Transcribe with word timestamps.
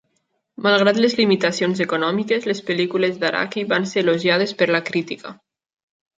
Malgrat 0.67 0.99
les 1.03 1.15
limitacions 1.19 1.81
econòmiques, 1.85 2.47
les 2.53 2.63
pel·lícules 2.71 3.21
d'Araki 3.25 3.67
van 3.75 3.87
ser 3.93 4.03
elogiades 4.05 4.57
per 4.63 4.71
la 4.79 4.83
crítica. 4.91 5.37